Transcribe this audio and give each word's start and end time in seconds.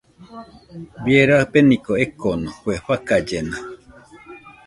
Bie 1.03 1.21
rabeniko 1.29 1.93
ekoko, 2.05 2.39
kue 2.61 2.75
fakallena 2.87 3.57